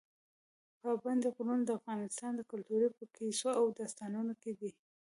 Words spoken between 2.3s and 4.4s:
کلتور په کیسو او داستانونو